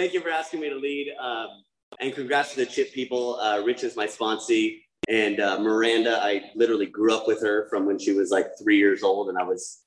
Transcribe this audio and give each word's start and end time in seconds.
thank 0.00 0.14
you 0.14 0.20
for 0.22 0.30
asking 0.30 0.60
me 0.60 0.70
to 0.70 0.76
lead. 0.76 1.14
Um, 1.20 1.62
and 2.00 2.14
congrats 2.14 2.54
to 2.54 2.60
the 2.60 2.66
Chip 2.66 2.90
people. 2.94 3.38
Uh, 3.38 3.62
Rich 3.62 3.84
is 3.84 3.96
my 3.96 4.06
sponsee. 4.06 4.78
And 5.10 5.40
uh, 5.40 5.58
Miranda, 5.58 6.18
I 6.22 6.52
literally 6.54 6.86
grew 6.86 7.14
up 7.14 7.26
with 7.26 7.42
her 7.42 7.68
from 7.68 7.84
when 7.84 7.98
she 7.98 8.14
was 8.14 8.30
like 8.30 8.46
three 8.58 8.78
years 8.78 9.02
old, 9.02 9.28
and 9.28 9.36
I 9.36 9.42
was 9.42 9.82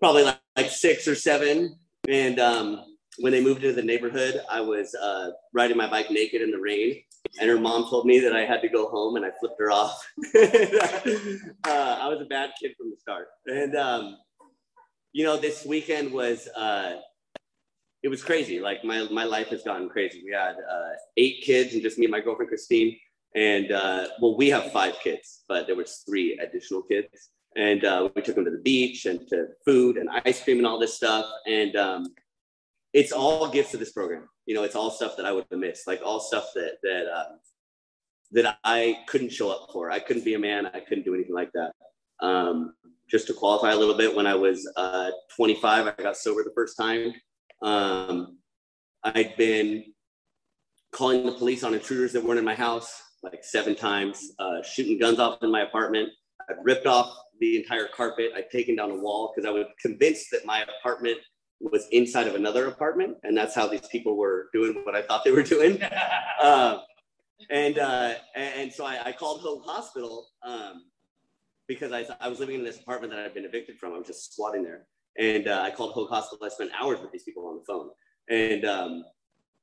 probably 0.00 0.24
like, 0.24 0.40
like 0.56 0.70
six 0.70 1.06
or 1.06 1.14
seven. 1.14 1.76
And 2.08 2.40
um, 2.40 2.84
when 3.18 3.30
they 3.30 3.42
moved 3.44 3.62
into 3.62 3.76
the 3.76 3.86
neighborhood, 3.86 4.42
I 4.50 4.60
was 4.60 4.92
uh, 4.94 5.30
riding 5.52 5.76
my 5.76 5.88
bike 5.88 6.10
naked 6.10 6.42
in 6.42 6.50
the 6.50 6.58
rain, 6.58 7.00
and 7.40 7.48
her 7.48 7.60
mom 7.60 7.88
told 7.88 8.06
me 8.06 8.18
that 8.20 8.34
I 8.34 8.40
had 8.40 8.60
to 8.62 8.68
go 8.68 8.88
home, 8.88 9.14
and 9.14 9.24
I 9.24 9.30
flipped 9.38 9.60
her 9.60 9.70
off. 9.70 10.04
uh, 10.34 11.98
I 12.00 12.08
was 12.08 12.20
a 12.20 12.26
bad 12.28 12.50
kid 12.60 12.72
from 12.76 12.90
the 12.90 12.96
start, 12.98 13.28
and 13.46 13.76
um, 13.76 14.16
you 15.12 15.24
know, 15.24 15.36
this 15.36 15.64
weekend 15.64 16.10
was 16.10 16.48
uh, 16.56 16.96
it 18.02 18.08
was 18.08 18.22
crazy. 18.22 18.60
Like 18.60 18.84
my 18.84 19.06
my 19.10 19.24
life 19.24 19.48
has 19.48 19.62
gotten 19.62 19.88
crazy. 19.88 20.22
We 20.24 20.32
had 20.32 20.56
uh, 20.56 20.90
eight 21.16 21.42
kids, 21.42 21.74
and 21.74 21.82
just 21.82 21.98
me 21.98 22.06
and 22.06 22.12
my 22.12 22.20
girlfriend 22.20 22.48
Christine. 22.48 22.96
And 23.34 23.72
uh, 23.72 24.08
well, 24.20 24.36
we 24.36 24.50
have 24.50 24.72
five 24.72 24.96
kids, 25.02 25.44
but 25.48 25.66
there 25.66 25.76
was 25.76 26.02
three 26.06 26.38
additional 26.38 26.82
kids, 26.82 27.30
and 27.56 27.84
uh, 27.84 28.08
we 28.14 28.22
took 28.22 28.34
them 28.34 28.44
to 28.44 28.50
the 28.50 28.58
beach 28.58 29.06
and 29.06 29.26
to 29.28 29.46
food 29.64 29.96
and 29.96 30.08
ice 30.24 30.42
cream 30.42 30.58
and 30.58 30.66
all 30.66 30.78
this 30.78 30.94
stuff. 30.94 31.24
And 31.46 31.74
um, 31.76 32.06
it's 32.92 33.12
all 33.12 33.48
gifts 33.48 33.72
of 33.72 33.80
this 33.80 33.92
program. 33.92 34.28
You 34.46 34.54
know, 34.54 34.64
it's 34.64 34.74
all 34.76 34.90
stuff 34.90 35.16
that 35.16 35.24
I 35.24 35.32
would 35.32 35.46
have 35.50 35.60
missed, 35.60 35.86
like 35.86 36.02
all 36.04 36.20
stuff 36.20 36.46
that 36.54 36.78
that 36.82 37.06
um, 37.06 37.38
that 38.32 38.58
I 38.64 38.98
couldn't 39.06 39.32
show 39.32 39.50
up 39.50 39.68
for. 39.72 39.90
I 39.90 40.00
couldn't 40.00 40.24
be 40.24 40.34
a 40.34 40.38
man. 40.38 40.66
I 40.66 40.80
couldn't 40.80 41.04
do 41.04 41.14
anything 41.14 41.34
like 41.34 41.52
that. 41.52 41.72
Um, 42.20 42.74
just 43.08 43.26
to 43.28 43.34
qualify 43.34 43.72
a 43.72 43.76
little 43.76 43.96
bit, 43.96 44.14
when 44.14 44.26
I 44.26 44.34
was 44.34 44.70
uh, 44.76 45.10
25, 45.36 45.86
I 45.86 46.02
got 46.02 46.16
sober 46.16 46.42
the 46.42 46.52
first 46.54 46.76
time. 46.76 47.12
Um, 47.62 48.38
I'd 49.04 49.36
been 49.36 49.84
calling 50.92 51.24
the 51.24 51.32
police 51.32 51.64
on 51.64 51.74
intruders 51.74 52.12
that 52.12 52.22
weren't 52.22 52.38
in 52.38 52.44
my 52.44 52.54
house 52.54 53.00
like 53.22 53.44
seven 53.44 53.74
times, 53.74 54.32
uh, 54.38 54.62
shooting 54.62 54.98
guns 54.98 55.18
off 55.18 55.42
in 55.42 55.50
my 55.50 55.62
apartment. 55.62 56.08
I'd 56.48 56.56
ripped 56.62 56.86
off 56.86 57.16
the 57.40 57.56
entire 57.56 57.88
carpet. 57.94 58.32
I'd 58.36 58.50
taken 58.50 58.76
down 58.76 58.90
a 58.90 58.96
wall 58.96 59.32
because 59.34 59.48
I 59.48 59.52
was 59.52 59.66
convinced 59.80 60.26
that 60.32 60.44
my 60.44 60.64
apartment 60.80 61.18
was 61.60 61.86
inside 61.92 62.26
of 62.26 62.34
another 62.34 62.66
apartment, 62.66 63.16
and 63.22 63.36
that's 63.36 63.54
how 63.54 63.68
these 63.68 63.86
people 63.86 64.16
were 64.16 64.48
doing 64.52 64.74
what 64.84 64.96
I 64.96 65.02
thought 65.02 65.24
they 65.24 65.30
were 65.30 65.44
doing. 65.44 65.80
uh, 66.42 66.78
and 67.50 67.78
uh, 67.78 68.14
and 68.34 68.72
so 68.72 68.84
I, 68.84 68.98
I, 69.06 69.12
called 69.12 69.40
Hoag 69.40 69.62
Hospital 69.64 70.28
um, 70.42 70.84
because 71.66 71.92
I, 71.92 72.04
I 72.20 72.28
was 72.28 72.40
living 72.40 72.56
in 72.56 72.64
this 72.64 72.80
apartment 72.80 73.12
that 73.12 73.20
I'd 73.20 73.34
been 73.34 73.44
evicted 73.44 73.78
from. 73.78 73.94
I 73.94 73.98
was 73.98 74.06
just 74.06 74.32
squatting 74.32 74.62
there, 74.62 74.86
and 75.18 75.48
uh, 75.48 75.62
I 75.62 75.70
called 75.70 75.92
Hoag 75.92 76.08
Hospital. 76.08 76.44
I 76.44 76.48
spent 76.48 76.70
hours 76.78 77.00
with 77.00 77.12
these 77.12 77.22
people 77.22 77.46
on 77.46 77.56
the 77.56 77.64
phone, 77.66 77.90
and 78.30 78.64
um, 78.64 79.04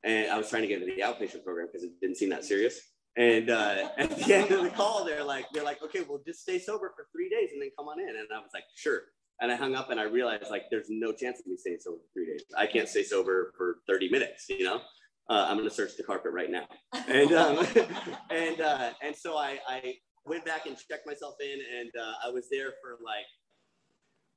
and 0.04 0.32
I 0.32 0.38
was 0.38 0.50
trying 0.50 0.62
to 0.64 0.68
get 0.68 0.82
into 0.82 0.94
the 0.96 1.02
outpatient 1.02 1.44
program 1.44 1.68
because 1.68 1.84
it 1.84 1.92
didn't 2.02 2.18
seem 2.18 2.30
that 2.30 2.46
serious. 2.46 2.80
And 3.18 3.50
uh, 3.50 3.90
at 3.98 4.18
the 4.18 4.34
end 4.34 4.52
of 4.52 4.64
the 4.64 4.70
call, 4.70 5.04
they're 5.04 5.24
like, 5.24 5.46
they're 5.54 5.64
like, 5.64 5.84
okay, 5.84 6.02
well, 6.08 6.22
just 6.26 6.42
stay 6.42 6.60
sober 6.60 6.94
for 6.96 7.08
three 7.12 7.30
days 7.30 7.50
and 7.54 7.62
then 7.62 7.70
come 7.78 7.88
on 7.88 8.00
in. 8.00 8.10
And 8.10 8.28
I 8.34 8.40
was 8.40 8.52
like, 8.54 8.64
sure. 8.76 9.02
And 9.42 9.52
I 9.52 9.56
hung 9.56 9.76
up 9.76 9.90
and 9.90 10.00
I 10.00 10.04
realized 10.04 10.50
like, 10.50 10.64
there's 10.70 10.88
no 10.90 11.12
chance 11.12 11.40
of 11.40 11.48
me 11.48 11.58
staying 11.58 11.80
sober 11.80 11.98
for 11.98 12.14
three 12.14 12.28
days. 12.28 12.44
I 12.58 12.68
can't 12.68 12.88
stay 12.88 13.04
sober 13.04 13.54
for 13.58 13.78
30 13.88 14.10
minutes, 14.10 14.46
you 14.50 14.64
know? 14.64 14.82
Uh, 15.30 15.46
I'm 15.48 15.58
gonna 15.58 15.70
search 15.70 15.96
the 15.96 16.04
carpet 16.04 16.32
right 16.34 16.50
now. 16.50 16.68
And 17.08 17.32
um, 17.34 17.66
and 18.32 18.62
uh, 18.62 18.92
and 19.02 19.16
so 19.16 19.38
I, 19.38 19.60
I 19.68 19.96
went 20.26 20.44
back 20.44 20.66
and 20.66 20.76
checked 20.76 21.06
myself 21.06 21.36
in, 21.40 21.60
and 21.80 21.90
uh, 22.00 22.28
I 22.28 22.30
was 22.32 22.48
there 22.52 22.74
for 22.82 22.98
like 23.04 23.26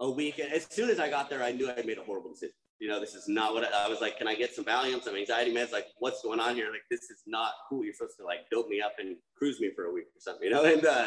a 0.03 0.11
week. 0.11 0.39
And 0.39 0.53
as 0.53 0.67
soon 0.71 0.91
as 0.91 1.01
I 1.01 1.09
got 1.09 1.31
there, 1.31 1.43
I 1.43 1.53
knew 1.53 1.71
I 1.71 1.83
made 1.83 1.99
a 1.99 2.03
horrible 2.03 2.31
decision 2.31 2.55
you 2.83 2.89
know, 2.89 2.99
this 2.99 3.15
is 3.15 3.29
not 3.29 3.55
what 3.55 3.63
I, 3.63 3.87
I, 3.87 3.89
was 3.89 4.01
like. 4.01 4.19
Can 4.19 4.27
I 4.27 4.35
get 4.35 4.53
some 4.53 4.65
Valium, 4.65 5.01
some 5.01 5.15
anxiety 5.15 5.55
meds? 5.55 5.71
Like, 5.71 5.87
what's 6.01 6.21
going 6.21 6.41
on 6.41 6.57
here? 6.57 6.69
Like, 6.69 6.83
this 6.91 7.03
is 7.03 7.23
not 7.29 7.53
cool. 7.69 7.85
You're 7.85 7.95
supposed 7.95 8.17
to 8.19 8.25
like 8.25 8.51
dope 8.51 8.69
me 8.69 8.81
up 8.81 8.95
and 8.99 9.15
cruise 9.37 9.61
me 9.61 9.71
for 9.77 9.85
a 9.85 9.93
week 9.93 10.07
or 10.07 10.19
something, 10.19 10.49
you 10.49 10.51
know? 10.51 10.65
And 10.73 10.85
uh, 10.85 11.07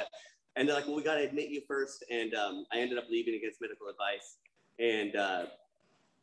and 0.55 0.69
they're 0.69 0.75
like, 0.75 0.87
well, 0.87 0.95
we 0.95 1.03
got 1.03 1.15
to 1.15 1.27
admit 1.27 1.49
you 1.49 1.61
first. 1.67 2.05
And 2.09 2.33
um, 2.33 2.65
I 2.71 2.77
ended 2.77 2.97
up 2.97 3.07
leaving 3.09 3.35
against 3.35 3.59
medical 3.59 3.87
advice. 3.87 4.37
And 4.79 5.17
uh, 5.17 5.47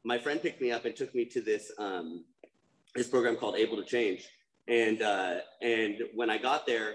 my 0.04 0.16
friend 0.16 0.40
picked 0.40 0.62
me 0.62 0.72
up 0.72 0.86
and 0.86 0.96
took 0.96 1.14
me 1.14 1.26
to 1.26 1.42
this 1.42 1.70
um, 1.78 2.24
this 2.94 3.08
program 3.08 3.36
called 3.36 3.56
Able 3.56 3.76
to 3.76 3.84
Change. 3.84 4.26
And 4.68 5.02
uh, 5.02 5.40
and 5.60 5.96
when 6.14 6.30
I 6.30 6.38
got 6.38 6.66
there, 6.66 6.94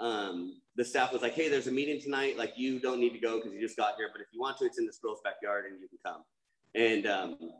um, 0.00 0.62
the 0.78 0.84
staff 0.84 1.12
was 1.12 1.22
like, 1.22 1.34
hey, 1.34 1.48
there's 1.48 1.66
a 1.66 1.72
meeting 1.72 2.00
tonight. 2.00 2.38
Like, 2.38 2.52
you 2.56 2.78
don't 2.78 3.00
need 3.00 3.12
to 3.12 3.18
go 3.18 3.38
because 3.38 3.52
you 3.52 3.60
just 3.60 3.76
got 3.76 3.96
here. 3.96 4.10
But 4.12 4.20
if 4.20 4.28
you 4.32 4.40
want 4.40 4.58
to, 4.58 4.64
it's 4.64 4.78
in 4.78 4.86
this 4.86 4.98
girl's 4.98 5.18
backyard 5.24 5.64
and 5.68 5.80
you 5.80 5.88
can 5.88 5.98
come. 6.06 6.22
And 6.76 7.06
um, 7.08 7.50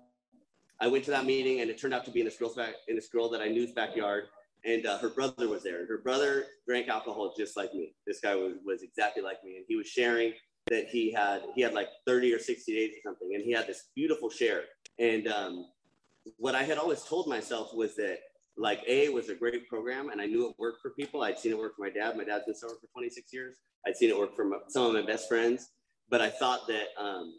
I 0.80 0.86
went 0.86 1.04
to 1.06 1.10
that 1.10 1.26
meeting 1.26 1.60
and 1.60 1.68
it 1.68 1.78
turned 1.78 1.92
out 1.92 2.04
to 2.04 2.12
be 2.12 2.20
in 2.20 2.26
this 2.26 2.36
girl's 2.36 2.54
back 2.54 2.74
in 2.86 2.94
this 2.94 3.08
girl 3.08 3.28
that 3.30 3.40
I 3.40 3.48
knew's 3.48 3.72
backyard. 3.72 4.28
And 4.64 4.86
uh, 4.86 4.98
her 4.98 5.08
brother 5.08 5.48
was 5.48 5.64
there. 5.64 5.84
Her 5.84 5.98
brother 5.98 6.46
drank 6.64 6.86
alcohol 6.86 7.34
just 7.36 7.56
like 7.56 7.74
me. 7.74 7.92
This 8.06 8.20
guy 8.20 8.36
was, 8.36 8.52
was 8.64 8.82
exactly 8.82 9.22
like 9.22 9.42
me. 9.44 9.56
And 9.56 9.64
he 9.66 9.74
was 9.74 9.88
sharing 9.88 10.32
that 10.70 10.86
he 10.86 11.10
had 11.12 11.42
he 11.56 11.62
had 11.62 11.74
like 11.74 11.88
30 12.06 12.32
or 12.32 12.38
60 12.38 12.72
days 12.72 12.90
or 12.92 13.10
something. 13.10 13.34
And 13.34 13.42
he 13.42 13.50
had 13.50 13.66
this 13.66 13.86
beautiful 13.96 14.30
share. 14.30 14.62
And 15.00 15.26
um, 15.26 15.66
what 16.36 16.54
I 16.54 16.62
had 16.62 16.78
always 16.78 17.02
told 17.02 17.26
myself 17.26 17.74
was 17.74 17.96
that 17.96 18.18
like 18.58 18.82
A 18.88 19.08
was 19.08 19.28
a 19.28 19.34
great 19.34 19.68
program 19.68 20.10
and 20.10 20.20
I 20.20 20.26
knew 20.26 20.48
it 20.48 20.56
worked 20.58 20.82
for 20.82 20.90
people. 20.90 21.22
I'd 21.22 21.38
seen 21.38 21.52
it 21.52 21.58
work 21.58 21.76
for 21.76 21.82
my 21.82 21.90
dad. 21.90 22.16
My 22.16 22.24
dad's 22.24 22.44
been 22.44 22.54
sober 22.54 22.74
for 22.80 22.88
26 22.92 23.32
years. 23.32 23.56
I'd 23.86 23.96
seen 23.96 24.10
it 24.10 24.18
work 24.18 24.34
for 24.34 24.44
my, 24.44 24.58
some 24.68 24.86
of 24.86 24.92
my 24.92 25.02
best 25.02 25.28
friends. 25.28 25.70
But 26.10 26.20
I 26.20 26.30
thought 26.30 26.66
that 26.66 26.88
um, 26.98 27.34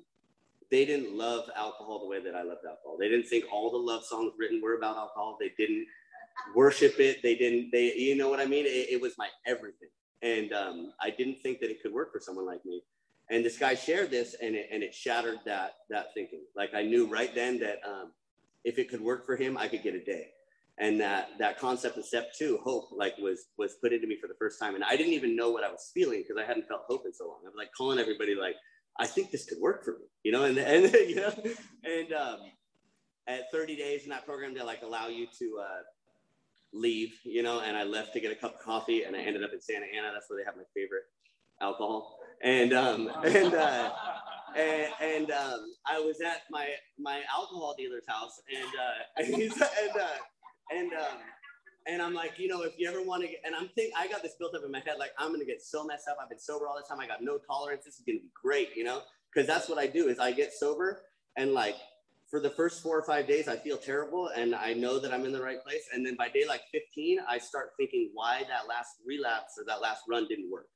they 0.72 0.86
didn't 0.86 1.18
love 1.18 1.50
alcohol 1.56 2.00
the 2.00 2.08
way 2.08 2.24
that 2.24 2.36
I 2.36 2.44
loved 2.44 2.66
alcohol. 2.66 2.98
They 3.00 3.10
didn't 3.10 3.28
think 3.28 3.46
all 3.52 3.72
the 3.72 3.78
love 3.78 4.06
songs 4.06 4.34
written 4.38 4.62
were 4.62 4.78
about 4.78 4.96
alcohol. 4.96 5.38
They 5.40 5.52
didn't 5.58 5.86
worship 6.56 7.00
it. 7.00 7.22
They 7.22 7.36
didn't, 7.36 7.72
they, 7.72 7.94
you 7.96 8.16
know 8.16 8.30
what 8.30 8.40
I 8.40 8.46
mean? 8.46 8.66
It, 8.66 8.88
it 8.92 9.02
was 9.02 9.14
my 9.18 9.28
everything. 9.46 9.90
And 10.22 10.54
um, 10.54 10.94
I 11.02 11.10
didn't 11.10 11.42
think 11.42 11.60
that 11.60 11.70
it 11.70 11.82
could 11.82 11.94
work 11.94 12.14
for 12.14 12.20
someone 12.20 12.46
like 12.46 12.64
me. 12.66 12.82
And 13.30 13.44
this 13.44 13.58
guy 13.58 13.76
shared 13.76 14.10
this 14.10 14.36
and 14.42 14.56
it, 14.56 14.70
and 14.72 14.84
it 14.84 14.94
shattered 14.94 15.40
that, 15.46 15.74
that 15.90 16.14
thinking. 16.14 16.42
Like 16.56 16.74
I 16.74 16.84
knew 16.84 17.08
right 17.08 17.34
then 17.36 17.60
that 17.60 17.80
um, 17.86 18.12
if 18.64 18.80
it 18.80 18.90
could 18.90 19.02
work 19.02 19.26
for 19.26 19.36
him, 19.36 19.58
I 19.58 19.68
could 19.68 19.84
get 19.84 19.96
a 19.96 20.04
day. 20.04 20.30
And 20.80 21.00
that, 21.02 21.32
that 21.40 21.60
concept 21.60 21.98
of 21.98 22.06
step 22.06 22.32
two, 22.38 22.60
hope, 22.64 22.90
like 22.96 23.18
was, 23.18 23.48
was 23.58 23.76
put 23.82 23.92
into 23.92 24.08
me 24.08 24.18
for 24.20 24.28
the 24.28 24.36
first 24.40 24.60
time. 24.60 24.76
And 24.76 24.84
I 24.84 24.96
didn't 24.96 25.14
even 25.14 25.36
know 25.36 25.50
what 25.50 25.66
I 25.66 25.70
was 25.70 25.92
feeling 25.94 26.24
because 26.24 26.42
I 26.42 26.48
hadn't 26.48 26.68
felt 26.68 26.84
hope 26.88 27.04
in 27.06 27.14
so 27.14 27.28
long. 27.28 27.40
I 27.44 27.50
was 27.50 27.56
like 27.58 27.72
calling 27.78 28.00
everybody 28.00 28.34
like, 28.34 28.56
I 28.98 29.06
think 29.06 29.32
this 29.32 29.46
could 29.46 29.60
work 29.60 29.84
for 29.84 29.92
me, 29.92 30.06
you 30.24 30.32
know, 30.32 30.44
and, 30.44 30.58
and 30.58 30.92
you 30.94 31.16
know, 31.16 31.34
and 31.84 32.14
um, 32.14 32.40
at 33.28 33.52
30 33.52 33.76
days 33.76 34.04
in 34.04 34.10
that 34.10 34.26
program, 34.26 34.54
they 34.54 34.62
like 34.62 34.82
allow 34.82 35.08
you 35.08 35.28
to 35.38 35.60
uh, 35.62 35.82
leave, 36.74 37.14
you 37.24 37.44
know, 37.44 37.62
and 37.62 37.76
I 37.78 37.84
left 37.84 38.14
to 38.14 38.20
get 38.20 38.32
a 38.32 38.36
cup 38.36 38.56
of 38.56 38.62
coffee 38.62 39.04
and 39.04 39.16
I 39.16 39.20
ended 39.20 39.44
up 39.44 39.52
in 39.54 39.62
Santa 39.62 39.86
Ana. 39.86 40.12
That's 40.14 40.30
where 40.30 40.40
they 40.40 40.46
have 40.46 40.56
my 40.56 40.64
favorite 40.74 41.04
alcohol. 41.62 42.20
And, 42.44 42.74
um, 42.74 43.12
and, 43.26 43.54
uh, 43.54 43.92
and, 44.56 44.88
and 45.02 45.32
um, 45.32 45.66
I 45.86 46.00
was 46.00 46.22
at 46.22 46.42
my, 46.50 46.68
my 46.98 47.22
alcohol 47.34 47.76
dealer's 47.78 48.06
house 48.08 48.42
and, 48.54 48.68
uh, 48.76 49.54
and, 49.84 50.02
uh, 50.02 50.08
and, 50.72 50.94
um, 50.94 51.18
and 51.88 52.02
I'm 52.02 52.14
like, 52.14 52.38
you 52.38 52.48
know, 52.48 52.62
if 52.62 52.74
you 52.78 52.88
ever 52.90 53.02
want 53.02 53.24
to 53.24 53.28
get, 53.28 53.42
and 53.46 53.56
I'm 53.56 53.70
think 53.70 53.94
I 53.98 54.08
got 54.08 54.22
this 54.22 54.36
built 54.38 54.54
up 54.54 54.62
in 54.64 54.72
my 54.72 54.80
head, 54.80 54.96
like 55.00 55.12
I'm 55.18 55.32
gonna 55.32 55.46
get 55.46 55.62
so 55.62 55.84
messed 55.84 56.08
up. 56.08 56.18
I've 56.22 56.30
been 56.30 56.40
sober 56.40 56.68
all 56.68 56.76
the 56.76 56.84
time. 56.88 57.00
I 57.00 57.08
got 57.08 57.24
no 57.24 57.38
tolerance. 57.38 57.86
This 57.86 57.96
is 57.96 58.02
gonna 58.06 58.20
be 58.20 58.30
great, 58.40 58.76
you 58.76 58.84
know, 58.84 59.02
because 59.34 59.48
that's 59.48 59.68
what 59.68 59.80
I 59.80 59.88
do 59.88 60.08
is 60.08 60.20
I 60.20 60.32
get 60.32 60.54
sober 60.54 61.02
and 61.36 61.54
like 61.54 61.76
for 62.30 62.40
the 62.40 62.50
first 62.50 62.84
four 62.84 62.98
or 62.98 63.02
five 63.02 63.28
days, 63.28 63.48
I 63.48 63.56
feel 63.56 63.78
terrible 63.78 64.28
and 64.28 64.54
I 64.54 64.74
know 64.74 65.00
that 65.00 65.12
I'm 65.12 65.26
in 65.26 65.32
the 65.32 65.42
right 65.42 65.64
place. 65.64 65.88
And 65.94 66.06
then 66.06 66.16
by 66.16 66.30
day 66.30 66.44
like 66.48 66.62
15, 66.72 67.20
I 67.28 67.40
start 67.40 67.72
thinking 67.76 68.12
why 68.14 68.44
that 68.48 68.68
last 68.68 68.98
relapse 69.06 69.54
or 69.58 69.66
that 69.66 69.82
last 69.82 70.04
run 70.08 70.28
didn't 70.28 70.52
work. 70.52 70.68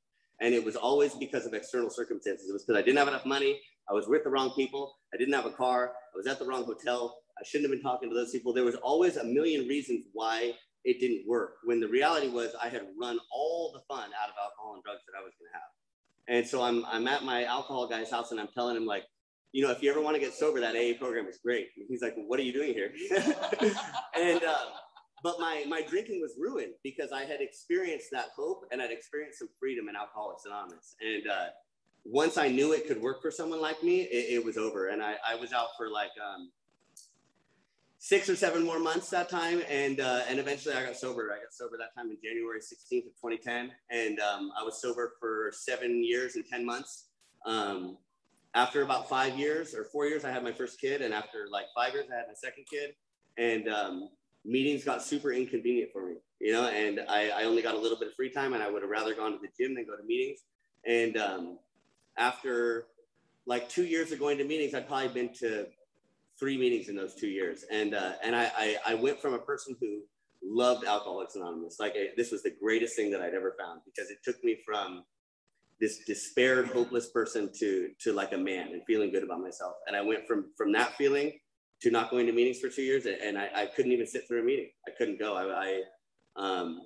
And 0.41 0.53
it 0.53 0.65
was 0.65 0.75
always 0.75 1.13
because 1.13 1.45
of 1.45 1.53
external 1.53 1.91
circumstances. 1.91 2.49
It 2.49 2.53
was 2.53 2.63
because 2.63 2.79
I 2.79 2.81
didn't 2.81 2.97
have 2.97 3.07
enough 3.07 3.25
money. 3.25 3.61
I 3.87 3.93
was 3.93 4.07
with 4.07 4.23
the 4.23 4.31
wrong 4.31 4.51
people. 4.55 4.95
I 5.13 5.17
didn't 5.17 5.33
have 5.35 5.45
a 5.45 5.51
car. 5.51 5.93
I 6.13 6.17
was 6.17 6.25
at 6.25 6.39
the 6.39 6.45
wrong 6.45 6.65
hotel. 6.65 7.22
I 7.39 7.43
shouldn't 7.45 7.69
have 7.69 7.77
been 7.77 7.83
talking 7.83 8.09
to 8.09 8.15
those 8.15 8.31
people. 8.31 8.53
There 8.53 8.63
was 8.63 8.75
always 8.75 9.17
a 9.17 9.23
million 9.23 9.67
reasons 9.67 10.05
why 10.13 10.53
it 10.83 10.99
didn't 10.99 11.27
work. 11.27 11.55
When 11.63 11.79
the 11.79 11.87
reality 11.87 12.27
was 12.27 12.53
I 12.61 12.69
had 12.69 12.83
run 12.99 13.19
all 13.31 13.71
the 13.73 13.81
fun 13.93 14.09
out 14.21 14.29
of 14.29 14.35
alcohol 14.41 14.75
and 14.75 14.83
drugs 14.83 15.01
that 15.07 15.17
I 15.17 15.23
was 15.23 15.33
going 15.39 15.49
to 15.51 15.57
have. 15.57 15.71
And 16.27 16.47
so 16.47 16.61
I'm, 16.61 16.85
I'm 16.85 17.07
at 17.07 17.23
my 17.23 17.45
alcohol 17.45 17.87
guy's 17.87 18.11
house 18.11 18.31
and 18.31 18.39
I'm 18.39 18.49
telling 18.53 18.77
him 18.77 18.85
like, 18.85 19.03
you 19.51 19.63
know, 19.63 19.71
if 19.71 19.83
you 19.83 19.91
ever 19.91 20.01
want 20.01 20.15
to 20.15 20.19
get 20.19 20.33
sober, 20.33 20.59
that 20.59 20.75
AA 20.75 20.97
program 20.97 21.27
is 21.27 21.37
great. 21.43 21.67
And 21.77 21.85
he's 21.87 22.01
like, 22.01 22.15
well, 22.15 22.25
what 22.27 22.39
are 22.39 22.43
you 22.43 22.53
doing 22.53 22.73
here? 22.73 22.91
and, 24.19 24.43
uh, 24.43 24.65
but 25.23 25.39
my, 25.39 25.63
my 25.67 25.81
drinking 25.81 26.21
was 26.21 26.33
ruined 26.39 26.73
because 26.83 27.11
I 27.11 27.23
had 27.23 27.39
experienced 27.39 28.07
that 28.11 28.29
hope 28.35 28.65
and 28.71 28.81
I'd 28.81 28.91
experienced 28.91 29.39
some 29.39 29.49
freedom 29.59 29.89
in 29.89 29.95
Alcoholics 29.95 30.43
Anonymous. 30.45 30.95
And 31.01 31.29
uh, 31.29 31.45
once 32.03 32.37
I 32.37 32.47
knew 32.47 32.73
it 32.73 32.87
could 32.87 33.01
work 33.01 33.21
for 33.21 33.31
someone 33.31 33.61
like 33.61 33.81
me, 33.83 34.01
it, 34.01 34.33
it 34.33 34.45
was 34.45 34.57
over. 34.57 34.89
And 34.89 35.03
I, 35.03 35.15
I 35.27 35.35
was 35.35 35.53
out 35.53 35.69
for 35.77 35.89
like, 35.89 36.11
um, 36.21 36.51
six 38.03 38.27
or 38.27 38.35
seven 38.35 38.65
more 38.65 38.79
months 38.79 39.09
that 39.09 39.29
time, 39.29 39.61
and 39.69 40.01
uh, 40.01 40.23
and 40.27 40.37
eventually 40.37 40.75
I 40.75 40.85
got 40.85 40.97
sober. 40.97 41.31
I 41.31 41.39
got 41.39 41.53
sober 41.53 41.77
that 41.77 41.95
time 41.95 42.11
in 42.11 42.17
January 42.21 42.59
16th 42.59 43.07
of 43.07 43.15
2010, 43.15 43.71
and 43.91 44.19
um, 44.19 44.51
I 44.59 44.63
was 44.63 44.81
sober 44.81 45.13
for 45.21 45.53
seven 45.53 46.03
years 46.03 46.35
and 46.35 46.45
10 46.45 46.65
months. 46.65 47.05
Um, 47.45 47.97
after 48.55 48.81
about 48.81 49.07
five 49.07 49.39
years 49.39 49.73
or 49.73 49.85
four 49.85 50.05
years, 50.05 50.25
I 50.25 50.31
had 50.31 50.43
my 50.43 50.51
first 50.51 50.81
kid, 50.81 51.01
and 51.01 51.13
after 51.13 51.47
like 51.49 51.67
five 51.73 51.93
years, 51.93 52.07
I 52.11 52.17
had 52.17 52.25
my 52.27 52.33
second 52.35 52.65
kid. 52.69 52.93
And 53.37 53.69
um, 53.69 54.09
meetings 54.43 54.83
got 54.83 55.01
super 55.01 55.31
inconvenient 55.31 55.91
for 55.93 56.09
me, 56.09 56.15
you 56.41 56.51
know, 56.51 56.67
and 56.67 56.99
I, 57.07 57.29
I 57.29 57.43
only 57.45 57.61
got 57.61 57.73
a 57.73 57.79
little 57.79 57.97
bit 57.97 58.09
of 58.09 58.13
free 58.15 58.29
time 58.29 58.53
and 58.53 58.61
I 58.61 58.69
would 58.69 58.83
have 58.83 58.91
rather 58.91 59.15
gone 59.15 59.31
to 59.31 59.39
the 59.39 59.47
gym 59.57 59.73
than 59.73 59.85
go 59.85 59.95
to 59.95 60.03
meetings. 60.03 60.41
And 60.85 61.17
um, 61.17 61.57
after 62.15 62.85
like 63.47 63.69
two 63.69 63.85
years 63.85 64.11
of 64.11 64.19
going 64.19 64.37
to 64.37 64.43
meetings, 64.43 64.75
I'd 64.75 64.87
probably 64.87 65.07
been 65.07 65.33
to 65.39 65.65
three 66.39 66.57
meetings 66.57 66.89
in 66.89 66.95
those 66.95 67.15
two 67.15 67.27
years. 67.27 67.65
And, 67.71 67.93
uh, 67.93 68.13
and 68.23 68.35
I, 68.35 68.51
I, 68.57 68.77
I 68.87 68.93
went 68.95 69.21
from 69.21 69.33
a 69.33 69.39
person 69.39 69.75
who 69.79 70.01
loved 70.43 70.85
Alcoholics 70.85 71.35
Anonymous. 71.35 71.79
Like 71.79 71.93
I, 71.95 72.07
this 72.17 72.31
was 72.31 72.43
the 72.43 72.53
greatest 72.61 72.95
thing 72.95 73.11
that 73.11 73.21
I'd 73.21 73.33
ever 73.33 73.55
found 73.59 73.81
because 73.85 74.09
it 74.09 74.17
took 74.23 74.43
me 74.43 74.57
from 74.65 75.03
this 75.79 75.99
despaired, 76.05 76.67
hopeless 76.67 77.09
person 77.09 77.49
to 77.59 77.89
to 77.99 78.13
like 78.13 78.33
a 78.33 78.37
man 78.37 78.69
and 78.71 78.81
feeling 78.85 79.11
good 79.11 79.23
about 79.23 79.41
myself. 79.41 79.75
And 79.87 79.95
I 79.95 80.01
went 80.01 80.27
from 80.27 80.51
from 80.57 80.71
that 80.73 80.95
feeling 80.95 81.33
to 81.81 81.91
not 81.91 82.09
going 82.09 82.25
to 82.27 82.31
meetings 82.31 82.59
for 82.59 82.69
two 82.69 82.83
years, 82.83 83.05
and 83.05 83.37
I, 83.37 83.49
I 83.53 83.65
couldn't 83.65 83.91
even 83.91 84.07
sit 84.07 84.27
through 84.27 84.41
a 84.41 84.45
meeting. 84.45 84.69
I 84.87 84.91
couldn't 84.97 85.19
go. 85.19 85.35
I, 85.35 85.65
I 85.65 85.81
um, 86.35 86.83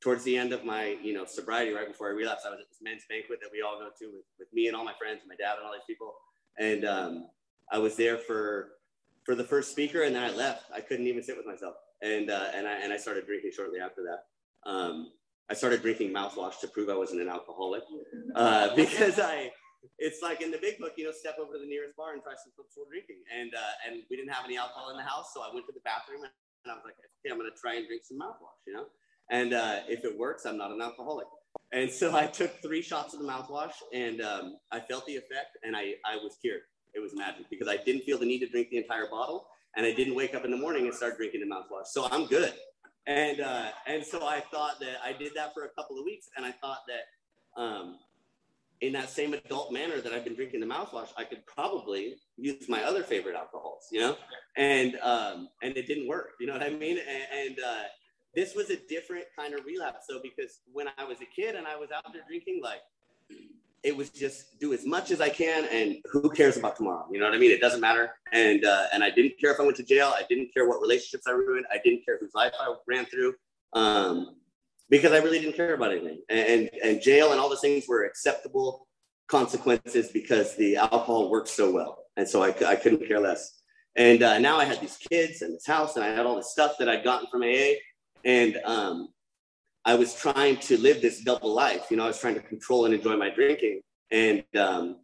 towards 0.00 0.24
the 0.24 0.36
end 0.36 0.52
of 0.52 0.64
my 0.64 0.96
you 1.02 1.12
know 1.12 1.24
sobriety, 1.24 1.72
right 1.72 1.86
before 1.86 2.08
I 2.08 2.12
relapsed, 2.12 2.46
I 2.46 2.50
was 2.50 2.60
at 2.60 2.68
this 2.68 2.80
men's 2.82 3.02
banquet 3.08 3.38
that 3.42 3.50
we 3.52 3.62
all 3.62 3.78
go 3.78 3.88
to 3.98 4.06
with, 4.06 4.24
with 4.38 4.52
me 4.52 4.66
and 4.66 4.76
all 4.76 4.84
my 4.84 4.94
friends, 4.98 5.20
and 5.20 5.28
my 5.28 5.36
dad 5.36 5.56
and 5.58 5.66
all 5.66 5.72
these 5.72 5.86
people, 5.86 6.14
and 6.58 6.84
um, 6.84 7.26
I 7.70 7.78
was 7.78 7.96
there 7.96 8.18
for 8.18 8.70
for 9.30 9.36
the 9.36 9.44
first 9.44 9.70
speaker, 9.70 10.02
and 10.02 10.16
then 10.16 10.24
I 10.24 10.34
left. 10.34 10.64
I 10.74 10.80
couldn't 10.80 11.06
even 11.06 11.22
sit 11.22 11.36
with 11.36 11.46
myself, 11.46 11.74
and 12.02 12.30
uh, 12.30 12.50
and 12.52 12.66
I 12.66 12.82
and 12.82 12.92
I 12.92 12.96
started 12.96 13.26
drinking 13.26 13.52
shortly 13.54 13.78
after 13.78 14.02
that. 14.02 14.26
Um, 14.68 15.12
I 15.48 15.54
started 15.54 15.82
drinking 15.82 16.12
mouthwash 16.12 16.58
to 16.62 16.66
prove 16.66 16.88
I 16.88 16.96
wasn't 16.96 17.22
an 17.22 17.28
alcoholic 17.28 17.84
uh, 18.34 18.74
because 18.82 19.20
I, 19.20 19.52
it's 19.98 20.20
like 20.20 20.42
in 20.42 20.50
the 20.50 20.58
big 20.58 20.78
book, 20.78 20.94
you 20.96 21.04
know, 21.04 21.12
step 21.12 21.36
over 21.40 21.52
to 21.52 21.60
the 21.60 21.66
nearest 21.66 21.94
bar 21.96 22.12
and 22.14 22.22
try 22.24 22.32
some 22.34 22.50
before 22.58 22.90
drinking. 22.90 23.22
And, 23.30 23.54
uh, 23.54 23.86
and 23.86 24.02
we 24.10 24.16
didn't 24.16 24.32
have 24.32 24.44
any 24.44 24.58
alcohol 24.58 24.90
in 24.90 24.96
the 24.96 25.02
house. 25.02 25.30
So 25.32 25.42
I 25.42 25.54
went 25.54 25.66
to 25.66 25.72
the 25.72 25.82
bathroom 25.82 26.22
and 26.22 26.30
I 26.66 26.74
was 26.74 26.82
like, 26.84 26.94
okay, 26.98 27.30
I'm 27.30 27.38
going 27.38 27.50
to 27.50 27.58
try 27.58 27.74
and 27.74 27.86
drink 27.86 28.02
some 28.04 28.18
mouthwash, 28.18 28.62
you 28.66 28.74
know? 28.74 28.86
And 29.30 29.54
uh, 29.54 29.80
if 29.88 30.04
it 30.04 30.16
works, 30.16 30.44
I'm 30.44 30.58
not 30.58 30.70
an 30.70 30.82
alcoholic. 30.82 31.26
And 31.72 31.90
so 31.90 32.14
I 32.14 32.26
took 32.26 32.62
three 32.62 32.82
shots 32.82 33.14
of 33.14 33.20
the 33.20 33.26
mouthwash 33.26 33.74
and 33.94 34.20
um, 34.22 34.56
I 34.70 34.78
felt 34.78 35.06
the 35.06 35.16
effect 35.16 35.58
and 35.62 35.74
I, 35.74 35.94
I 36.06 36.16
was 36.22 36.36
cured. 36.40 36.62
It 36.94 37.00
was 37.00 37.14
magic 37.14 37.48
because 37.50 37.68
I 37.68 37.76
didn't 37.76 38.02
feel 38.02 38.18
the 38.18 38.26
need 38.26 38.40
to 38.40 38.48
drink 38.48 38.70
the 38.70 38.78
entire 38.78 39.06
bottle 39.08 39.46
and 39.76 39.86
I 39.86 39.92
didn't 39.92 40.14
wake 40.14 40.34
up 40.34 40.44
in 40.44 40.50
the 40.50 40.56
morning 40.56 40.86
and 40.86 40.94
start 40.94 41.16
drinking 41.16 41.40
the 41.40 41.46
mouthwash. 41.46 41.86
So 41.86 42.08
I'm 42.10 42.26
good. 42.26 42.52
And 43.06 43.40
uh, 43.40 43.68
and 43.86 44.04
so 44.04 44.26
I 44.26 44.40
thought 44.40 44.78
that 44.80 44.96
I 45.02 45.12
did 45.12 45.32
that 45.34 45.54
for 45.54 45.64
a 45.64 45.68
couple 45.70 45.98
of 45.98 46.04
weeks, 46.04 46.28
and 46.36 46.44
I 46.44 46.52
thought 46.52 46.80
that 46.86 47.60
um, 47.60 47.98
in 48.80 48.92
that 48.92 49.08
same 49.10 49.34
adult 49.34 49.72
manner 49.72 50.00
that 50.00 50.12
I've 50.12 50.24
been 50.24 50.34
drinking 50.34 50.60
the 50.60 50.66
mouthwash, 50.66 51.08
I 51.16 51.24
could 51.24 51.44
probably 51.46 52.16
use 52.36 52.68
my 52.68 52.82
other 52.82 53.02
favorite 53.02 53.36
alcohols, 53.36 53.88
you 53.90 54.00
know, 54.00 54.16
and 54.56 54.96
um, 55.02 55.48
and 55.62 55.76
it 55.76 55.86
didn't 55.86 56.08
work. 56.08 56.32
You 56.40 56.46
know 56.46 56.52
what 56.52 56.62
I 56.62 56.70
mean? 56.70 56.98
And, 56.98 57.48
and 57.48 57.58
uh, 57.58 57.82
this 58.34 58.54
was 58.54 58.70
a 58.70 58.76
different 58.88 59.24
kind 59.36 59.54
of 59.54 59.64
relapse. 59.64 60.06
So 60.08 60.20
because 60.22 60.60
when 60.72 60.86
I 60.98 61.04
was 61.04 61.18
a 61.20 61.26
kid 61.26 61.54
and 61.54 61.66
I 61.66 61.76
was 61.76 61.90
out 61.90 62.04
there 62.12 62.22
drinking, 62.28 62.60
like 62.62 62.80
it 63.82 63.96
was 63.96 64.10
just 64.10 64.58
do 64.60 64.72
as 64.72 64.84
much 64.84 65.10
as 65.10 65.20
I 65.20 65.30
can, 65.30 65.64
and 65.66 65.96
who 66.10 66.28
cares 66.30 66.56
about 66.56 66.76
tomorrow? 66.76 67.06
You 67.10 67.18
know 67.18 67.26
what 67.26 67.34
I 67.34 67.38
mean? 67.38 67.50
It 67.50 67.60
doesn't 67.60 67.80
matter. 67.80 68.10
And 68.32 68.64
uh, 68.64 68.86
and 68.92 69.02
I 69.02 69.10
didn't 69.10 69.40
care 69.40 69.52
if 69.52 69.60
I 69.60 69.62
went 69.62 69.76
to 69.78 69.82
jail. 69.82 70.12
I 70.14 70.24
didn't 70.28 70.52
care 70.52 70.68
what 70.68 70.80
relationships 70.80 71.26
I 71.26 71.32
ruined. 71.32 71.66
I 71.72 71.78
didn't 71.82 72.04
care 72.04 72.18
whose 72.18 72.34
life 72.34 72.52
I 72.60 72.74
ran 72.86 73.06
through, 73.06 73.34
um, 73.72 74.36
because 74.90 75.12
I 75.12 75.18
really 75.18 75.40
didn't 75.40 75.56
care 75.56 75.74
about 75.74 75.92
anything. 75.92 76.20
And 76.28 76.68
and 76.84 77.00
jail 77.00 77.32
and 77.32 77.40
all 77.40 77.48
those 77.48 77.60
things 77.60 77.86
were 77.88 78.04
acceptable 78.04 78.86
consequences 79.28 80.08
because 80.08 80.56
the 80.56 80.76
alcohol 80.76 81.30
worked 81.30 81.48
so 81.48 81.70
well, 81.70 82.04
and 82.16 82.28
so 82.28 82.42
I, 82.42 82.54
I 82.66 82.76
couldn't 82.76 83.06
care 83.06 83.20
less. 83.20 83.62
And 83.96 84.22
uh, 84.22 84.38
now 84.38 84.56
I 84.56 84.64
had 84.64 84.80
these 84.80 84.98
kids 85.10 85.42
and 85.42 85.54
this 85.54 85.66
house, 85.66 85.96
and 85.96 86.04
I 86.04 86.08
had 86.08 86.26
all 86.26 86.36
this 86.36 86.52
stuff 86.52 86.72
that 86.78 86.88
I'd 86.88 87.02
gotten 87.02 87.28
from 87.30 87.42
AA, 87.42 87.74
and 88.24 88.58
um, 88.64 89.08
I 89.84 89.94
was 89.94 90.14
trying 90.14 90.58
to 90.58 90.78
live 90.78 91.00
this 91.00 91.22
double 91.22 91.52
life. 91.54 91.86
You 91.90 91.96
know, 91.96 92.04
I 92.04 92.08
was 92.08 92.18
trying 92.18 92.34
to 92.34 92.40
control 92.40 92.84
and 92.84 92.94
enjoy 92.94 93.16
my 93.16 93.30
drinking 93.30 93.80
and, 94.10 94.44
um, 94.56 94.96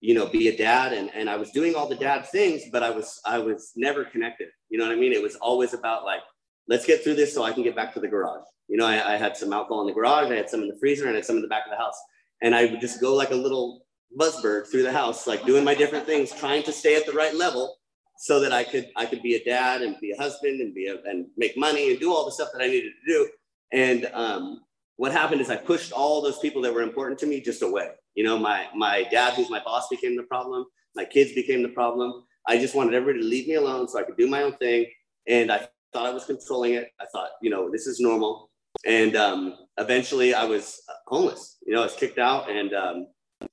you 0.00 0.14
know, 0.14 0.26
be 0.26 0.48
a 0.48 0.56
dad. 0.56 0.92
And, 0.92 1.10
and 1.14 1.28
I 1.28 1.36
was 1.36 1.50
doing 1.50 1.74
all 1.74 1.88
the 1.88 1.96
dad 1.96 2.26
things, 2.26 2.62
but 2.70 2.82
I 2.82 2.90
was, 2.90 3.20
I 3.26 3.38
was 3.38 3.72
never 3.76 4.04
connected. 4.04 4.48
You 4.68 4.78
know 4.78 4.86
what 4.86 4.96
I 4.96 5.00
mean? 5.00 5.12
It 5.12 5.22
was 5.22 5.36
always 5.36 5.74
about 5.74 6.04
like, 6.04 6.20
let's 6.68 6.86
get 6.86 7.02
through 7.02 7.16
this 7.16 7.34
so 7.34 7.42
I 7.42 7.52
can 7.52 7.62
get 7.62 7.74
back 7.74 7.92
to 7.94 8.00
the 8.00 8.08
garage. 8.08 8.44
You 8.68 8.76
know, 8.76 8.86
I, 8.86 9.14
I 9.14 9.16
had 9.16 9.36
some 9.36 9.52
alcohol 9.52 9.80
in 9.82 9.88
the 9.88 9.92
garage. 9.92 10.30
I 10.30 10.36
had 10.36 10.48
some 10.48 10.62
in 10.62 10.68
the 10.68 10.78
freezer 10.78 11.06
and 11.06 11.12
I 11.12 11.16
had 11.16 11.24
some 11.24 11.36
in 11.36 11.42
the 11.42 11.48
back 11.48 11.64
of 11.66 11.70
the 11.70 11.76
house. 11.76 12.00
And 12.42 12.54
I 12.54 12.66
would 12.66 12.80
just 12.80 13.00
go 13.00 13.14
like 13.14 13.30
a 13.30 13.36
little 13.36 13.84
buzzbird 14.18 14.70
through 14.70 14.82
the 14.82 14.92
house, 14.92 15.26
like 15.26 15.44
doing 15.44 15.64
my 15.64 15.74
different 15.74 16.06
things, 16.06 16.32
trying 16.32 16.62
to 16.64 16.72
stay 16.72 16.96
at 16.96 17.06
the 17.06 17.12
right 17.12 17.34
level 17.34 17.76
so 18.18 18.38
that 18.40 18.52
I 18.52 18.62
could 18.62 18.88
I 18.96 19.06
could 19.06 19.22
be 19.22 19.34
a 19.34 19.44
dad 19.44 19.82
and 19.82 19.98
be 20.00 20.12
a 20.12 20.16
husband 20.16 20.60
and 20.60 20.74
be 20.74 20.86
a, 20.86 20.96
and 21.10 21.26
make 21.36 21.56
money 21.56 21.90
and 21.90 21.98
do 21.98 22.12
all 22.12 22.24
the 22.24 22.30
stuff 22.30 22.50
that 22.52 22.62
I 22.62 22.66
needed 22.66 22.92
to 23.04 23.12
do. 23.12 23.28
And 23.72 24.08
um, 24.12 24.60
what 24.96 25.12
happened 25.12 25.40
is 25.40 25.50
I 25.50 25.56
pushed 25.56 25.92
all 25.92 26.20
those 26.20 26.38
people 26.38 26.62
that 26.62 26.72
were 26.72 26.82
important 26.82 27.18
to 27.20 27.26
me 27.26 27.40
just 27.40 27.62
away. 27.62 27.90
You 28.14 28.24
know, 28.24 28.38
my 28.38 28.66
my 28.74 29.04
dad, 29.10 29.34
who's 29.34 29.50
my 29.50 29.62
boss, 29.64 29.88
became 29.88 30.16
the 30.16 30.24
problem. 30.24 30.66
My 30.94 31.04
kids 31.04 31.32
became 31.32 31.62
the 31.62 31.70
problem. 31.70 32.24
I 32.46 32.58
just 32.58 32.74
wanted 32.74 32.94
everybody 32.94 33.22
to 33.22 33.28
leave 33.28 33.48
me 33.48 33.54
alone 33.54 33.88
so 33.88 33.98
I 33.98 34.02
could 34.02 34.16
do 34.16 34.26
my 34.26 34.42
own 34.42 34.56
thing. 34.56 34.86
And 35.26 35.50
I 35.50 35.68
thought 35.92 36.06
I 36.06 36.12
was 36.12 36.24
controlling 36.24 36.74
it. 36.74 36.90
I 37.00 37.06
thought, 37.12 37.30
you 37.40 37.50
know, 37.50 37.70
this 37.70 37.86
is 37.86 38.00
normal. 38.00 38.50
And 38.84 39.16
um, 39.16 39.56
eventually 39.78 40.34
I 40.34 40.44
was 40.44 40.82
homeless. 41.06 41.58
You 41.66 41.74
know, 41.74 41.80
I 41.80 41.84
was 41.84 41.94
kicked 41.94 42.18
out 42.18 42.50
and 42.50 42.74
um, 42.74 43.06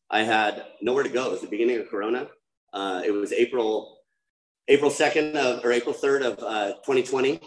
I 0.09 0.23
had 0.23 0.65
nowhere 0.81 1.03
to 1.03 1.09
go. 1.09 1.27
It 1.27 1.31
was 1.31 1.41
the 1.41 1.47
beginning 1.47 1.77
of 1.79 1.89
Corona. 1.89 2.27
Uh, 2.73 3.01
it 3.05 3.11
was 3.11 3.31
April 3.31 3.99
April 4.67 4.91
2nd 4.91 5.35
of, 5.35 5.65
or 5.65 5.71
April 5.71 5.95
3rd 5.95 6.25
of 6.25 6.39
uh, 6.43 6.73
2020. 6.85 7.39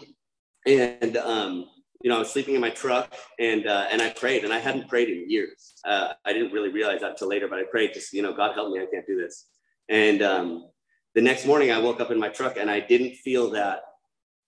And 0.65 1.17
um, 1.17 1.67
you 2.03 2.09
know, 2.09 2.17
I 2.17 2.19
was 2.19 2.31
sleeping 2.31 2.53
in 2.53 2.61
my 2.61 2.69
truck 2.69 3.11
and 3.39 3.65
uh, 3.65 3.87
and 3.89 4.01
I 4.01 4.09
prayed, 4.09 4.43
and 4.43 4.53
I 4.53 4.59
hadn't 4.59 4.89
prayed 4.89 5.09
in 5.09 5.29
years. 5.29 5.73
Uh, 5.85 6.09
I 6.25 6.33
didn't 6.33 6.51
really 6.51 6.69
realize 6.69 7.01
that 7.01 7.17
till 7.17 7.29
later, 7.29 7.47
but 7.47 7.57
I 7.57 7.63
prayed, 7.63 7.93
just 7.93 8.13
you 8.13 8.21
know, 8.21 8.33
God 8.33 8.53
help 8.53 8.71
me, 8.73 8.81
I 8.81 8.87
can't 8.93 9.07
do 9.07 9.17
this. 9.17 9.47
And 9.89 10.21
um, 10.21 10.69
the 11.15 11.21
next 11.21 11.45
morning, 11.45 11.71
I 11.71 11.79
woke 11.79 12.01
up 12.01 12.11
in 12.11 12.19
my 12.19 12.29
truck, 12.29 12.57
and 12.57 12.69
I 12.69 12.81
didn't 12.81 13.15
feel 13.15 13.49
that 13.51 13.79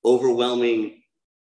overwhelming 0.03 1.01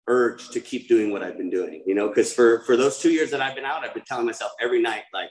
urge 0.06 0.48
to 0.48 0.60
keep 0.60 0.88
doing 0.88 1.12
what 1.12 1.22
I've 1.22 1.36
been 1.36 1.50
doing. 1.50 1.82
You 1.86 1.94
know, 1.94 2.08
because 2.08 2.32
for 2.32 2.60
for 2.60 2.76
those 2.76 2.98
two 2.98 3.10
years 3.10 3.30
that 3.30 3.42
I've 3.42 3.54
been 3.54 3.66
out, 3.66 3.84
I've 3.84 3.94
been 3.94 4.04
telling 4.04 4.26
myself 4.26 4.52
every 4.60 4.80
night, 4.80 5.02
like, 5.12 5.28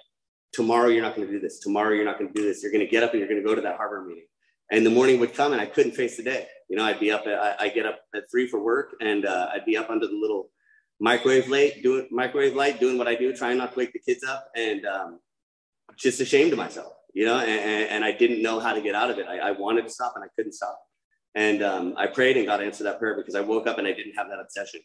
tomorrow 0.54 0.90
you're 0.90 1.02
not 1.02 1.16
going 1.16 1.28
to 1.28 1.34
do 1.34 1.40
this. 1.40 1.60
Tomorrow 1.60 1.94
you're 1.96 2.06
not 2.06 2.20
going 2.20 2.32
to 2.32 2.40
do 2.40 2.48
this. 2.48 2.62
You're 2.62 2.72
going 2.72 2.86
to 2.86 2.92
get 2.92 3.04
up 3.04 3.12
and 3.12 3.20
you're 3.20 3.30
going 3.30 3.42
to 3.42 3.48
go 3.48 3.56
to 3.56 3.62
that 3.62 3.78
harbor 3.78 4.06
meeting. 4.08 4.26
And 4.72 4.86
the 4.86 4.90
morning 4.90 5.20
would 5.20 5.34
come, 5.34 5.54
and 5.54 5.62
I 5.62 5.66
couldn't 5.66 5.94
face 5.94 6.18
the 6.18 6.24
day. 6.24 6.46
You 6.70 6.78
know, 6.78 6.84
I'd 6.84 7.00
be 7.00 7.12
up. 7.12 7.26
At, 7.26 7.40
I, 7.40 7.66
I 7.66 7.70
get 7.70 7.86
up 7.86 8.00
at 8.14 8.24
three 8.30 8.48
for 8.48 8.60
work, 8.60 8.96
and 9.00 9.26
uh, 9.26 9.50
I'd 9.54 9.66
be 9.66 9.78
up 9.78 9.90
under 9.90 10.08
the 10.08 10.16
little 10.16 10.52
microwave 11.00 11.48
light, 11.50 11.84
doing 11.84 12.08
microwave 12.12 12.56
light, 12.56 12.80
doing 12.80 12.98
what 12.98 13.08
I 13.08 13.16
do, 13.16 13.36
trying 13.36 13.58
not 13.58 13.74
to 13.74 13.78
wake 13.78 13.94
the 13.94 14.00
kids 14.00 14.24
up, 14.24 14.50
and 14.56 14.86
um, 14.86 15.20
just 15.96 16.20
ashamed 16.22 16.52
of 16.54 16.58
myself, 16.58 16.94
you 17.14 17.26
know. 17.26 17.40
And, 17.40 17.90
and, 17.90 18.06
I 18.06 18.12
didn't 18.12 18.42
know 18.42 18.60
how 18.60 18.74
to 18.74 18.82
get 18.82 18.96
out 18.96 19.10
of 19.10 19.18
it. 19.20 19.28
I, 19.28 19.40
I 19.40 19.52
wanted 19.52 19.84
to 19.84 19.90
stop 19.90 20.14
and 20.16 20.24
I 20.24 20.28
couldn't 20.36 20.54
stop. 20.54 20.80
And 21.36 21.64
um, 21.64 21.94
I 21.98 22.08
prayed 22.08 22.38
and 22.38 22.48
God 22.48 22.62
answered 22.62 22.86
that 22.86 23.00
prayer 23.00 23.16
because 23.16 23.36
I 23.36 23.42
woke 23.42 23.68
up 23.68 23.78
and 23.78 23.88
I 23.88 23.94
didn't 23.94 24.14
have 24.18 24.28
that 24.30 24.40
obsession. 24.40 24.82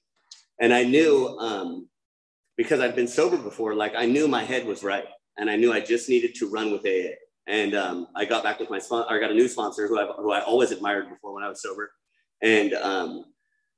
And 0.61 0.73
I 0.73 0.85
knew 0.85 1.29
um, 1.39 1.89
because 2.57 2.81
I'd 2.81 2.95
been 2.95 3.09
sober 3.09 3.39
before, 3.39 3.75
like 3.75 3.95
I 3.97 4.07
knew 4.07 4.29
my 4.29 4.45
head 4.45 4.67
was 4.67 4.83
right, 4.83 5.07
and 5.39 5.49
I 5.51 5.57
knew 5.57 5.73
I 5.73 5.81
just 5.81 6.09
needed 6.09 6.35
to 6.37 6.51
run 6.51 6.71
with 6.71 6.87
AA. 6.87 7.15
And 7.47 7.75
um, 7.75 8.07
I 8.15 8.25
got 8.25 8.45
back 8.45 8.61
with 8.61 8.71
my 8.71 8.79
sponsor. 8.79 9.11
I 9.11 9.19
got 9.19 9.31
a 9.31 9.35
new 9.35 9.49
sponsor 9.49 9.89
who 9.89 9.99
I 9.99 10.07
who 10.17 10.31
I 10.31 10.43
always 10.43 10.71
admired 10.71 11.09
before 11.09 11.35
when 11.35 11.43
I 11.43 11.49
was 11.49 11.61
sober, 11.61 11.91
and 12.43 12.75
um, 12.75 13.25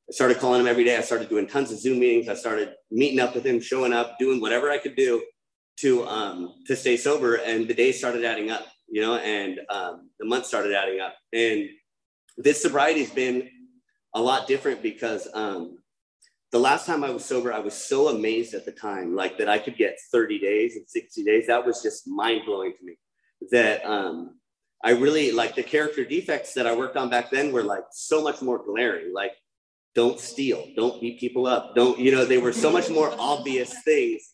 I 0.08 0.12
started 0.12 0.38
calling 0.38 0.60
him 0.60 0.66
every 0.66 0.84
day. 0.84 0.96
I 0.96 1.00
started 1.00 1.28
doing 1.28 1.46
tons 1.46 1.72
of 1.72 1.78
Zoom 1.78 1.98
meetings. 1.98 2.28
I 2.28 2.34
started 2.34 2.74
meeting 2.90 3.20
up 3.20 3.34
with 3.34 3.44
him, 3.44 3.60
showing 3.60 3.92
up, 3.92 4.18
doing 4.18 4.40
whatever 4.40 4.70
I 4.70 4.78
could 4.78 4.96
do 4.96 5.22
to 5.78 6.04
um, 6.04 6.54
to 6.66 6.76
stay 6.76 6.96
sober. 6.96 7.36
And 7.36 7.66
the 7.66 7.74
days 7.74 7.98
started 7.98 8.24
adding 8.24 8.50
up, 8.50 8.66
you 8.86 9.00
know, 9.00 9.16
and 9.16 9.60
um, 9.70 10.10
the 10.20 10.26
months 10.26 10.48
started 10.48 10.74
adding 10.74 11.00
up. 11.00 11.14
And 11.32 11.68
this 12.36 12.60
sobriety 12.60 13.00
has 13.00 13.10
been 13.10 13.48
a 14.14 14.20
lot 14.20 14.46
different 14.46 14.82
because 14.82 15.26
um, 15.32 15.78
the 16.52 16.58
last 16.58 16.86
time 16.86 17.02
I 17.02 17.10
was 17.10 17.24
sober, 17.24 17.52
I 17.52 17.58
was 17.58 17.74
so 17.74 18.08
amazed 18.08 18.54
at 18.54 18.64
the 18.64 18.72
time, 18.72 19.16
like 19.16 19.38
that 19.38 19.48
I 19.48 19.58
could 19.58 19.76
get 19.76 19.98
30 20.12 20.38
days 20.38 20.76
and 20.76 20.88
60 20.88 21.24
days. 21.24 21.46
That 21.46 21.64
was 21.64 21.82
just 21.82 22.06
mind 22.06 22.42
blowing 22.46 22.74
to 22.78 22.84
me. 22.84 22.98
That 23.50 23.84
um, 23.84 24.38
I 24.84 24.90
really 24.90 25.32
like 25.32 25.54
the 25.54 25.62
character 25.62 26.04
defects 26.04 26.52
that 26.54 26.66
I 26.66 26.76
worked 26.76 26.96
on 26.96 27.10
back 27.10 27.30
then 27.30 27.52
were 27.52 27.62
like 27.62 27.84
so 27.90 28.22
much 28.22 28.42
more 28.42 28.62
glaring. 28.62 29.12
Like 29.12 29.32
don't 29.94 30.18
steal, 30.18 30.66
don't 30.76 31.00
beat 31.00 31.20
people 31.20 31.46
up, 31.46 31.74
don't, 31.74 31.98
you 31.98 32.10
know, 32.12 32.24
they 32.24 32.38
were 32.38 32.52
so 32.52 32.70
much 32.70 32.90
more 32.90 33.14
obvious 33.18 33.82
things 33.84 34.32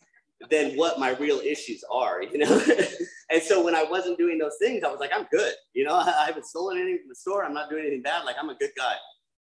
than 0.51 0.73
what 0.73 0.99
my 0.99 1.11
real 1.17 1.39
issues 1.41 1.85
are, 1.93 2.23
you 2.23 2.39
know? 2.39 2.63
and 3.31 3.43
so 3.43 3.63
when 3.63 3.75
I 3.75 3.85
wasn't 3.85 4.17
doing 4.19 4.39
those 4.39 4.57
things, 4.59 4.83
I 4.83 4.91
was 4.91 5.01
like, 5.01 5.11
I'm 5.15 5.27
good, 5.31 5.53
you 5.75 5.85
know, 5.85 5.95
I 5.95 6.25
haven't 6.27 6.47
stolen 6.47 6.79
anything 6.79 7.01
from 7.01 7.09
the 7.11 7.15
store, 7.15 7.45
I'm 7.45 7.55
not 7.55 7.69
doing 7.69 7.83
anything 7.83 8.03
bad, 8.03 8.25
like 8.25 8.37
I'm 8.41 8.49
a 8.49 8.55
good 8.55 8.73
guy. 8.77 8.95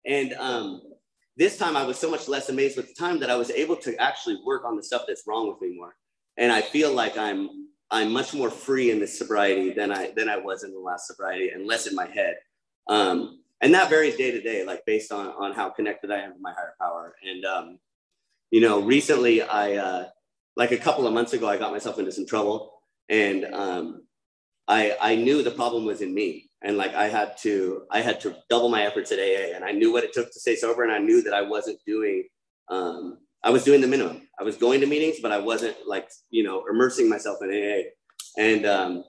And 0.05 0.33
um, 0.33 0.81
this 1.37 1.57
time 1.57 1.77
I 1.77 1.83
was 1.83 1.97
so 1.97 2.11
much 2.11 2.27
less 2.27 2.49
amazed 2.49 2.75
with 2.75 2.89
the 2.89 2.93
time 2.93 3.19
that 3.19 3.29
I 3.29 3.35
was 3.35 3.49
able 3.51 3.77
to 3.77 3.95
actually 3.97 4.39
work 4.45 4.65
on 4.65 4.75
the 4.75 4.83
stuff 4.83 5.03
that's 5.07 5.23
wrong 5.25 5.47
with 5.47 5.61
me 5.61 5.75
more. 5.75 5.95
And 6.37 6.51
I 6.51 6.61
feel 6.61 6.93
like 6.93 7.17
I'm 7.17 7.67
I'm 7.91 8.11
much 8.11 8.33
more 8.33 8.51
free 8.51 8.91
in 8.91 8.99
this 8.99 9.17
sobriety 9.17 9.71
than 9.71 9.91
I 9.91 10.11
than 10.11 10.29
I 10.29 10.37
was 10.37 10.63
in 10.63 10.71
the 10.71 10.79
last 10.79 11.07
sobriety 11.07 11.49
and 11.49 11.65
less 11.65 11.87
in 11.87 11.95
my 11.95 12.05
head. 12.05 12.37
Um, 12.87 13.39
and 13.61 13.73
that 13.73 13.89
varies 13.89 14.15
day 14.15 14.31
to 14.31 14.41
day, 14.41 14.63
like 14.65 14.85
based 14.85 15.11
on 15.11 15.27
on 15.27 15.53
how 15.53 15.69
connected 15.69 16.11
I 16.11 16.19
am 16.19 16.33
to 16.33 16.39
my 16.39 16.53
higher 16.53 16.75
power. 16.79 17.15
And 17.23 17.45
um, 17.45 17.79
you 18.51 18.61
know, 18.61 18.81
recently 18.81 19.41
I 19.41 19.75
uh, 19.75 20.09
like 20.55 20.71
a 20.71 20.77
couple 20.77 21.07
of 21.07 21.13
months 21.13 21.33
ago, 21.33 21.47
I 21.47 21.57
got 21.57 21.71
myself 21.71 21.99
into 21.99 22.11
some 22.11 22.25
trouble, 22.25 22.81
and 23.09 23.45
um, 23.45 24.03
I 24.67 24.95
I 25.01 25.15
knew 25.15 25.43
the 25.43 25.51
problem 25.51 25.85
was 25.85 26.01
in 26.01 26.13
me, 26.13 26.49
and 26.61 26.77
like 26.77 26.93
I 26.95 27.09
had 27.09 27.37
to 27.39 27.83
I 27.91 28.01
had 28.01 28.21
to 28.21 28.37
double 28.49 28.69
my 28.69 28.83
efforts 28.83 29.11
at 29.11 29.19
AA, 29.19 29.55
and 29.55 29.65
I 29.65 29.71
knew 29.71 29.91
what 29.91 30.03
it 30.03 30.13
took 30.13 30.31
to 30.31 30.39
stay 30.39 30.55
sober, 30.55 30.83
and 30.83 30.91
I 30.91 30.99
knew 30.99 31.21
that 31.23 31.33
I 31.33 31.41
wasn't 31.41 31.79
doing. 31.85 32.23
Um, 32.69 33.19
I 33.43 33.51
was 33.51 33.63
doing 33.63 33.81
the 33.81 33.87
minimum. 33.87 34.27
I 34.39 34.43
was 34.43 34.57
going 34.57 34.81
to 34.81 34.85
meetings, 34.85 35.17
but 35.21 35.31
I 35.31 35.37
wasn't 35.37 35.75
like 35.85 36.09
you 36.29 36.43
know 36.43 36.63
immersing 36.69 37.09
myself 37.09 37.39
in 37.41 37.49
AA, 37.49 37.89
and 38.41 38.65
um, 38.65 39.03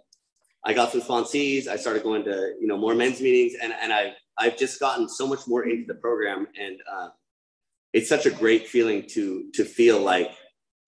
I 0.65 0.75
got 0.75 0.93
some 0.93 1.01
sponsees. 1.01 1.67
I 1.67 1.77
started 1.77 2.03
going 2.03 2.25
to 2.25 2.55
you 2.61 2.67
know 2.67 2.77
more 2.77 2.95
men's 2.95 3.21
meetings, 3.21 3.55
and 3.61 3.73
and 3.73 3.93
I 3.93 4.15
I've 4.39 4.59
just 4.59 4.81
gotten 4.81 5.09
so 5.09 5.27
much 5.27 5.47
more 5.47 5.65
into 5.65 5.87
the 5.87 5.99
program, 5.99 6.47
and 6.61 6.79
uh, 6.91 7.09
it's 7.93 8.09
such 8.09 8.27
a 8.27 8.31
great 8.31 8.69
feeling 8.69 9.05
to 9.11 9.51
to 9.55 9.65
feel 9.65 10.01
like 10.01 10.33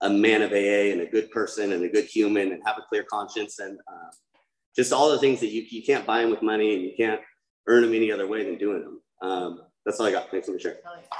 a 0.01 0.09
man 0.09 0.41
of 0.41 0.51
AA 0.51 0.91
and 0.91 1.01
a 1.01 1.05
good 1.05 1.31
person 1.31 1.71
and 1.71 1.83
a 1.83 1.89
good 1.89 2.05
human 2.05 2.51
and 2.51 2.61
have 2.65 2.77
a 2.77 2.81
clear 2.89 3.03
conscience 3.03 3.59
and 3.59 3.79
uh, 3.87 4.11
just 4.75 4.91
all 4.91 5.09
the 5.09 5.19
things 5.19 5.39
that 5.39 5.47
you 5.47 5.63
you 5.69 5.83
can't 5.83 6.05
buy 6.05 6.21
them 6.21 6.29
with 6.29 6.41
money 6.41 6.75
and 6.75 6.83
you 6.83 6.91
can't 6.95 7.21
earn 7.67 7.83
them 7.83 7.93
any 7.93 8.11
other 8.11 8.27
way 8.27 8.43
than 8.43 8.57
doing 8.57 8.83
them. 8.83 9.01
Um, 9.21 9.61
that's 9.85 9.99
all 9.99 10.05
I 10.05 10.11
got. 10.11 10.29
Thanks 10.29 10.47
for 10.47 10.59
sharing. 10.59 10.77